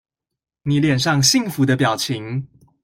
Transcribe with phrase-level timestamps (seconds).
[0.63, 2.47] 妳臉上幸福的表情